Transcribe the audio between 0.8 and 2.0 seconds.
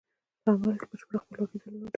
یې بشپړه خپلواکي درلوده.